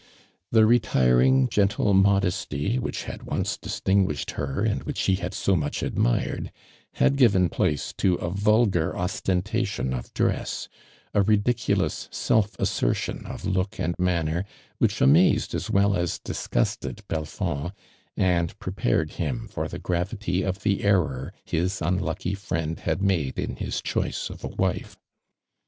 [0.51, 5.35] The re tiring, gen tie modesty which had once distinguished her and which he had
[5.35, 6.51] so much, admired,
[6.93, 10.67] had given place to a vulgar osten tation of dress—
[11.13, 14.45] a ridiculous self assertion of look and manner
[14.79, 17.71] which amazed as well as disgusted Belfond,
[18.17, 23.57] and prepared him for the gravity of the error his unlucky friend had made in
[23.57, 24.97] his choice of a wife.